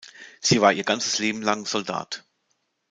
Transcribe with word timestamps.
Sie 0.39 0.61
war 0.61 0.73
ihr 0.73 0.83
ganzes 0.83 1.19
Leben 1.19 1.43
lang 1.43 1.67
Soldat. 1.67 2.25